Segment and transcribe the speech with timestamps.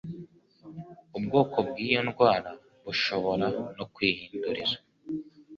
[1.17, 2.51] Ubwoko bw’iyo ndwara
[2.85, 4.77] bushobora no kwihinduriza